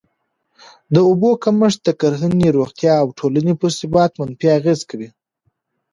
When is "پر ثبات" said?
3.61-4.11